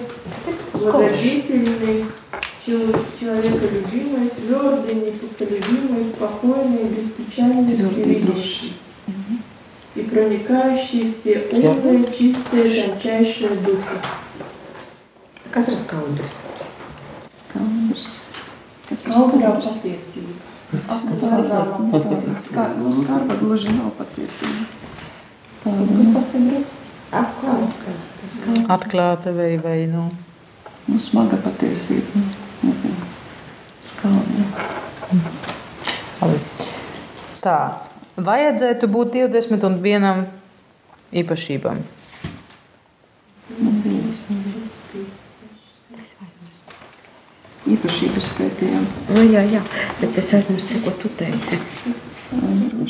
[0.73, 2.11] благодетельный, чел-
[2.64, 8.76] человеколюбимый, твердый, непоколебимый, спокойный, беспечальный, всевидящий.
[9.94, 13.98] И проникающие все умные, чистые, тончайшие духи.
[15.52, 16.32] Kas ir skaudrs?
[17.50, 18.04] Skaudrs.
[18.88, 19.74] Kas ir Augļā skaudrs?
[19.74, 20.34] patiesība.
[20.72, 20.78] Nu,
[21.20, 24.64] tāda skar- nu, Skarba gluži nav patiesība.
[25.62, 26.72] Tāda, Kas?
[27.12, 27.74] Apklāts.
[28.68, 30.10] Atklāta vai, vai nu.
[30.88, 32.08] nu, smaga patiesība.
[32.14, 32.22] nu,
[32.62, 33.08] Nezinu.
[33.92, 34.44] Skaudra.
[37.42, 37.56] Tā,
[38.16, 40.22] vajadzētu būt 21
[41.22, 41.82] īpašībām.
[47.72, 48.86] Īpašības skaitījām.
[49.10, 49.62] Nu, jā, jā,
[50.00, 51.58] bet es aizmirsu, ko tu teici.
[52.32, 52.86] Nu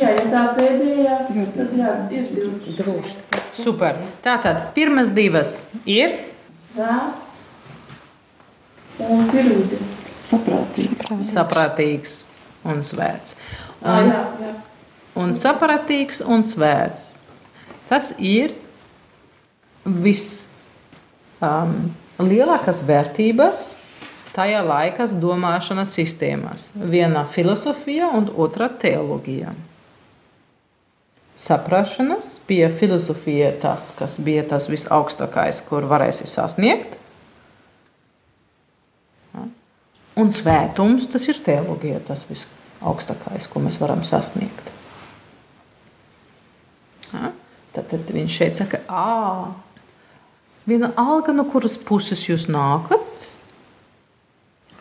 [0.00, 2.68] jā, ja tā pēdējā, tad jā, ir divas.
[2.78, 3.16] Droši.
[3.56, 3.98] Super.
[4.24, 6.33] Tātad, pirmās divas ir
[6.74, 7.34] Svēts
[8.98, 10.06] un pirmdzimis.
[10.24, 11.28] Saprātīgs.
[11.28, 12.14] saprātīgs.
[12.64, 13.36] un svēts.
[13.84, 14.52] Un, jā, jā.
[15.20, 17.12] un sapratīgs un svēts.
[17.86, 18.56] Tas ir
[19.84, 20.48] viss
[21.44, 23.62] um, lielākās vērtības
[24.34, 26.72] tajā laikas domāšanas sistēmās.
[26.74, 29.54] Viena filozofija un otra teoloģija.
[31.36, 36.94] Saprašanas bija filozofija tas, kas bija tas visaugstākais, kur varēsi sasniegt.
[40.14, 44.70] Un svētums, tas ir teoloģija, tas visaugstākais, ko mēs varam sasniegt.
[47.74, 49.50] Tad, tad viņš šeit saka, ah,
[50.68, 53.26] viena alga, no kuras puses jūs nākat,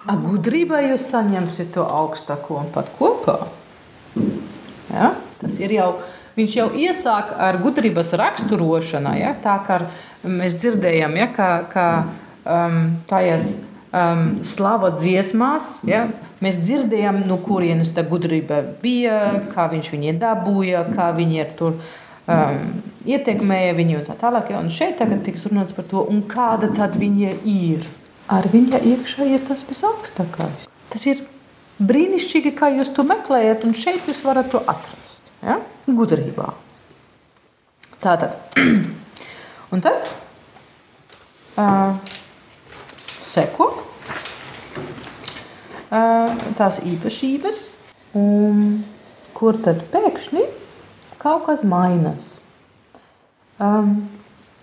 [0.06, 3.39] a gudrībā jūs saņemsiet to augstāko un pat kopā.
[4.91, 5.16] Ja?
[5.41, 5.89] Tas ir jau,
[6.38, 9.34] viņš jau iesāk ar gudrības raksturošanu, ja?
[9.43, 9.79] tā kā
[10.23, 11.29] mēs dzirdējam, ja?
[11.34, 11.88] kā, kā
[12.45, 12.79] um,
[13.09, 13.55] tajās
[13.93, 15.79] um, slava dziesmās.
[15.88, 16.07] Ja?
[16.43, 19.19] Mēs dzirdējām, no kurienes tā gudrība bija,
[19.53, 22.73] kā viņš viņu dabūja, kā viņi ir tur um,
[23.07, 24.51] ietekmēja viņu tā tālāk.
[24.51, 24.63] Ja?
[24.63, 27.88] Un šeit tagad tiks runāts par to, kāda tad viņa ir.
[28.31, 30.67] Ar viņa iekšā ir tas visaugstākais.
[30.91, 31.25] Tas ir
[31.84, 35.31] brīnišķīgi, kā jūs to meklējat, un šeit jūs varat to atrast.
[35.43, 35.59] Ja?
[35.88, 36.53] Gudrībā.
[38.03, 38.36] Tā tad.
[39.73, 40.05] Un tad
[41.57, 41.97] uh,
[43.25, 43.65] seko
[45.89, 46.29] uh,
[46.59, 47.57] tās īpašības,
[48.19, 48.84] un
[49.34, 50.43] kur tad pēkšņi
[51.23, 52.36] kaut kas mainās.
[53.57, 54.11] Um,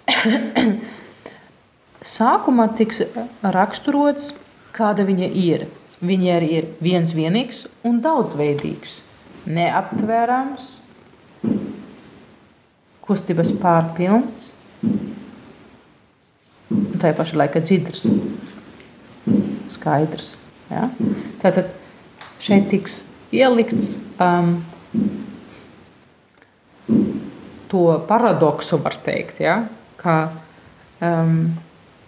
[2.17, 3.03] sākumā tiks
[3.43, 4.31] raksturots,
[4.77, 5.67] kāda viņa ir.
[6.01, 9.01] Viņa arī ir viens vienīgs un daudzveidīgs,
[9.51, 10.71] neaptvērams,
[13.05, 14.51] kustības pārpilns
[16.71, 18.05] un tajā pašā laikā dzidrs,
[19.73, 20.35] skaidrs.
[20.71, 20.89] Ja?
[21.43, 21.73] Tātad
[22.43, 23.01] šeit tiks
[23.35, 24.61] ielikts um,
[27.71, 29.65] to paradoksu, var teikt, ja?
[30.01, 30.17] kā
[31.05, 31.53] um,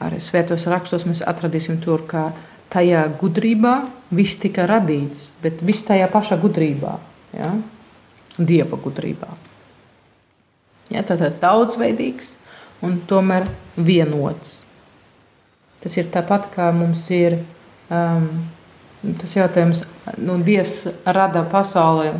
[0.02, 2.30] arī svētos rakstos mēs atradīsim tur, ka
[2.72, 3.74] tajā gudrībā
[4.14, 6.96] viss tika radīts, bet viss tajā pašā gudrībā,
[7.36, 7.52] ja?
[8.38, 9.28] Dieva gudrībā.
[10.92, 12.34] Ja, tātad daudzveidīgs
[12.84, 14.62] un tomēr vienots.
[15.82, 17.40] Tas ir tāpat kā mums ir
[17.90, 18.28] um,
[19.18, 19.82] tas jautājums,
[20.22, 22.12] nu, Dievs rada pasauli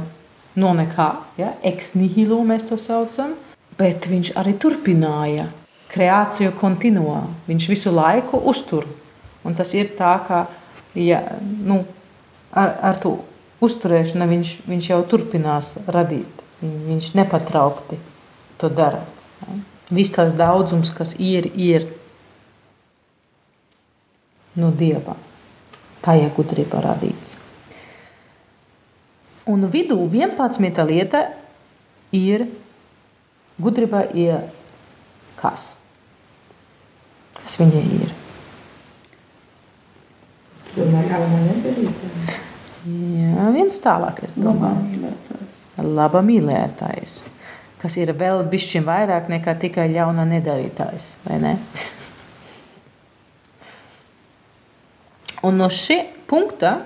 [0.59, 1.09] no nekā,
[1.39, 1.55] ja?
[1.63, 3.37] ex nihilo mēs to saucam,
[3.79, 5.49] bet viņš arī turpināja
[5.93, 7.23] kreāciju kontinuā.
[7.49, 8.87] Viņš visu laiku uztur.
[9.45, 10.47] Un tas ir tā, ka
[10.99, 11.83] ja, nu,
[12.51, 13.17] ar, ar to
[13.63, 16.41] uzturēšanu viņš, viņš jau turpinās radīt.
[16.63, 17.99] Viņš nepatraukti
[18.61, 19.03] to dara.
[19.93, 21.89] Viss tās daudzums, kas ir, ir
[24.59, 25.17] no dieva.
[26.03, 27.37] Tajā gudrībā radīts.
[29.51, 30.85] Un vidū 11.
[30.87, 31.25] lieta
[32.15, 32.47] ir
[33.63, 34.47] gudrība ir
[35.39, 35.73] kas?
[37.41, 38.15] Kas viņai ir?
[40.77, 42.42] Domāju, ļaunā nedarītājs.
[42.83, 44.35] Jā, viens tālākais.
[44.43, 45.59] Labā mīlētājs.
[45.83, 47.19] Laba mīlētājs,
[47.83, 51.53] kas ir vēl bišķiņ vairāk nekā tikai ļauna nedarītājs, vai ne?
[55.47, 55.99] Un no šī
[56.31, 56.77] punkta,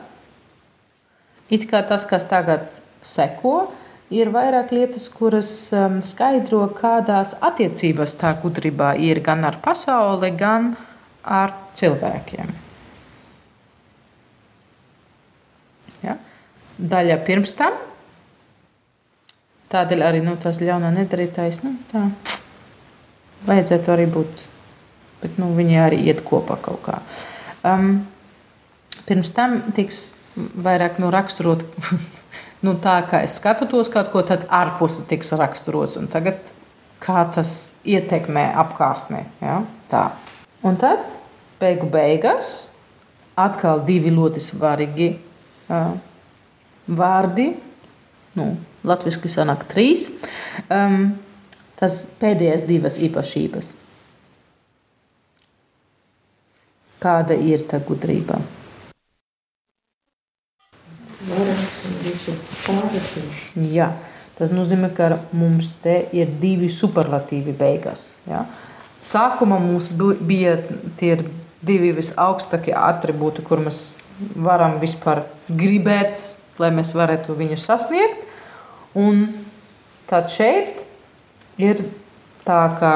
[1.52, 2.68] it kā tas, kas tagad
[3.04, 3.70] seko,
[4.12, 10.74] ir vairāk lietas, kuras um, skaidro, kādās attiecībās tā gudrībā ir gan ar pasauli, gan
[11.24, 12.54] ar cilvēkiem.
[16.06, 16.16] Ja?
[16.76, 17.76] Daļa pirms tam,
[19.72, 22.04] tādēļ arī nu, tas ļaunā nedarītājs, nu, tā
[23.46, 24.42] vajadzētu arī būt,
[25.22, 27.00] bet nu, viņi arī iet kopā kaut kā.
[27.66, 28.04] Um,
[29.08, 31.64] pirms tam tiks vairāk nu, raksturot
[32.66, 35.98] nu, tā, kā es skatos kaut ko, tad ārpus tiks raksturots.
[36.12, 36.52] Tagad
[37.02, 39.24] kā tas ietekmē apkārtnē.
[39.42, 39.60] Ja?
[39.90, 40.08] Tā.
[40.66, 41.04] Un tad
[41.60, 42.68] beigu beigās
[43.36, 45.96] atkal divi ļoti svarīgi uh,
[46.88, 47.52] vārdi.
[48.36, 48.54] Nu,
[48.86, 50.08] Latvijasiski sanāk trīs.
[50.70, 51.16] Um,
[51.80, 53.72] tas pēdējais divas īpašības.
[57.02, 58.38] Kāda ir tā gudrība?
[63.56, 63.90] Jā,
[64.38, 68.08] tas nozīmē, ka mums te ir divi superlatīvi beigās.
[68.28, 68.46] Ja?
[69.04, 70.56] Sākumā mums bija
[71.00, 71.16] tie
[71.66, 73.90] divi visaugstākie attribūti, kur mēs
[74.36, 76.16] varam vispār gribēt,
[76.62, 78.24] lai mēs varētu viņus sasniegt.
[78.96, 79.26] Un
[80.08, 80.82] tad šeit
[81.60, 81.84] ir
[82.46, 82.92] tā, ka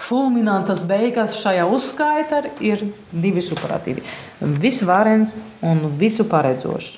[0.00, 4.04] fulminantas beigas šajā uzskaitā ir divi superlatīvi.
[4.40, 5.34] Visvarens
[5.66, 6.96] un visu paredzošs.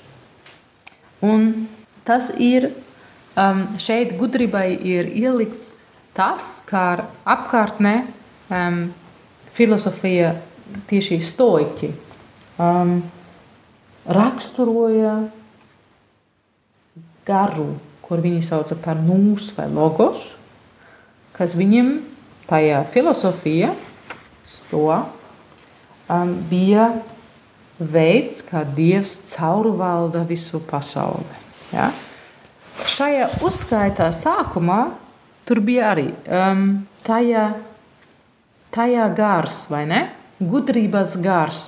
[1.23, 1.69] Un
[2.07, 2.71] tas ir
[3.39, 5.77] um, šeit gudrībai ir ielikts
[6.17, 7.95] tas, kā apkārtnē
[8.51, 8.83] um,
[9.55, 10.35] filozofija
[10.91, 11.93] tieši stoiķi
[12.59, 12.99] um,
[14.07, 15.15] raksturoja
[17.27, 20.25] garu, kur viņi sauca par nūs vai logos,
[21.37, 21.95] kas viņam
[22.51, 23.73] tajā filozofija
[24.49, 26.91] sto um, bija
[27.79, 31.41] veids, kā Dievs caurvalda visu pasauli.
[31.73, 31.91] Ja?
[32.89, 34.93] Šajā uzskaitā sākumā
[35.49, 37.53] tur bija arī um, tajā,
[38.75, 40.03] tajā gars, vai ne?
[40.43, 41.67] Gudrības gars.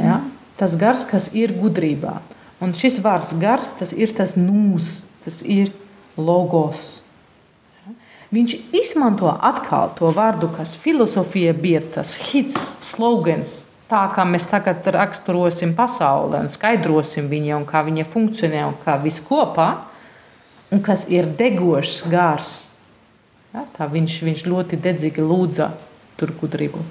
[0.00, 0.20] Ja?
[0.56, 2.18] Tas gars, kas ir gudrībā.
[2.62, 5.74] Un šis vārds gars, tas ir tas nūs, tas ir
[6.16, 7.02] logos.
[8.32, 14.86] Viņš izmanto atkal to vārdu, kas filozofija bija tas hits, slogans, tā kā mēs tagad
[14.96, 19.68] raksturosim pasauli un skaidrosim viņu, un kā viņa funkcionē un kā viss kopā,
[20.72, 22.56] un kas ir degošs gars.
[23.54, 25.70] Ja, tā viņš, viņš ļoti dedzīgi lūdza
[26.18, 26.82] tur gudrību.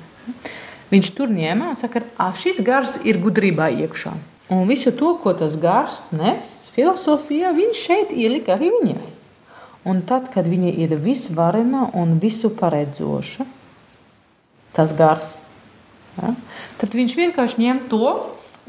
[0.93, 4.15] Viņš tur ņēma un saka, ka šis gars ir gudrībā iekšā.
[4.49, 9.07] Un visu to, ko tas gars nes filozofijā, viņš šeit ielika arī viņai.
[9.89, 13.45] Un tad, kad viņa ir visvarena un visu paredzoša,
[14.77, 15.35] tas gars,
[16.17, 16.33] ja,
[16.81, 18.13] tad viņš vienkārši ņem to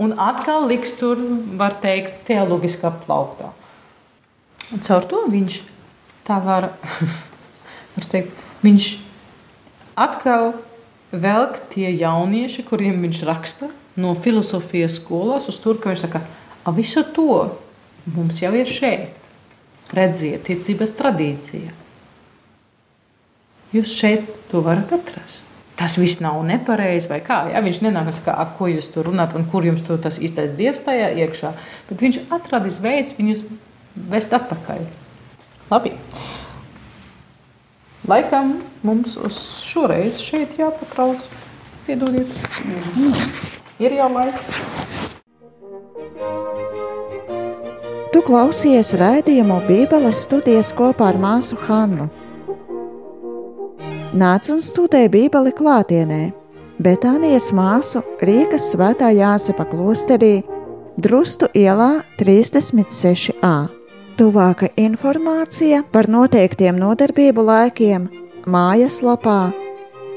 [0.00, 1.20] un atkal liks tur,
[1.56, 3.52] var teikt, teologiskā plauktā.
[4.72, 5.60] Un caur to viņš
[6.26, 6.70] tā var,
[7.96, 8.32] var teikt,
[8.64, 8.92] viņš
[9.96, 10.54] atkal
[11.12, 16.22] velk tie jaunieši, kuriem viņš raksta no filozofijas skolās, uz to, ka viņš saka,
[16.64, 17.40] ka visu to
[18.14, 21.74] mums jau ir šeit redziet, ticības tradīcija.
[23.74, 25.44] Jūs šeit to varat atrast.
[25.76, 27.42] Tas viss nav nepareizi, vai kā.
[27.52, 27.60] Ja?
[27.64, 30.80] Viņš nenāk un saka, ko jūs tur runājat, un kur jums tur tas īstais dievs
[30.86, 31.52] tajā iekšā.
[31.90, 33.44] Bet viņš atradis veids viņus
[34.12, 34.86] vest atpakaļ.
[35.68, 35.92] Labi.
[38.08, 41.28] Laikam mums uz šoreiz šeit jāpatrauc.
[41.86, 42.32] Piedodiet.
[43.76, 44.40] Ir jau laiks.
[48.12, 52.06] Tu klausies raidījumu Bībeles studijas kopā ar māsu Hannu.
[54.16, 56.32] Nāc un studē Bībeli klātienē,
[56.80, 60.40] Betānijas māsu Rīgas svētā Jāsepa klosterī,
[60.96, 63.68] Drustu ielā 36a.
[64.16, 68.08] Tuvāka informācija par noteiktiem nodarbību laikiem
[68.48, 69.52] mājaslapā